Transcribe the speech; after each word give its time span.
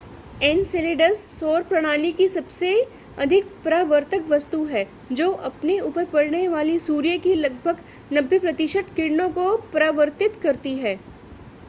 Enceladus 0.43 1.19
सौर 1.31 1.63
प्रणाली 1.63 2.11
की 2.11 2.27
सबसे 2.27 2.69
अधिक 3.17 3.51
परावर्तक 3.65 4.25
वस्तु 4.29 4.63
है 4.65 4.83
जो 5.11 5.29
अपने 5.49 5.79
ऊपर 5.81 6.05
पड़ने 6.13 6.47
वाली 6.47 6.79
सूर्य 6.79 7.17
की 7.19 7.33
लगभग 7.35 7.83
90 8.13 8.39
प्रतिशत 8.39 8.89
किरणों 8.95 9.29
को 9.31 9.55
परावर्तित 9.73 10.39
करती 10.43 10.75
है 10.77 10.95